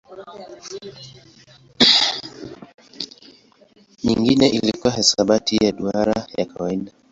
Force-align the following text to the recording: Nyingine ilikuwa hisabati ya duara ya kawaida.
Nyingine 4.03 4.49
ilikuwa 4.49 4.93
hisabati 4.93 5.65
ya 5.65 5.71
duara 5.71 6.27
ya 6.37 6.45
kawaida. 6.45 6.91